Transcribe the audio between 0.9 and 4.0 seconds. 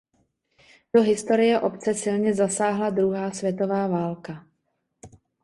Do historie obce silně zasáhla druhá světová